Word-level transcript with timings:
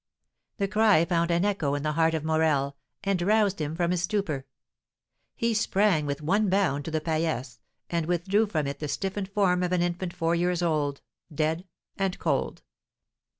That 0.57 0.71
cry 0.71 1.05
found 1.05 1.29
an 1.29 1.45
echo 1.45 1.75
in 1.75 1.83
the 1.83 1.91
heart 1.91 2.15
of 2.15 2.23
Morel, 2.23 2.75
and 3.03 3.21
roused 3.21 3.61
him 3.61 3.75
from 3.75 3.91
his 3.91 4.01
stupor. 4.01 4.47
He 5.35 5.53
sprang 5.53 6.07
with 6.07 6.23
one 6.23 6.49
bound 6.49 6.85
to 6.85 6.89
the 6.89 7.01
paillasse, 7.01 7.59
and 7.87 8.07
withdrew 8.07 8.47
from 8.47 8.65
it 8.65 8.79
the 8.79 8.87
stiffened 8.87 9.29
form 9.29 9.61
of 9.61 9.71
an 9.73 9.83
infant 9.83 10.15
four 10.15 10.33
years 10.33 10.63
old, 10.63 11.01
dead 11.31 11.67
and 11.99 12.17
cold. 12.17 12.63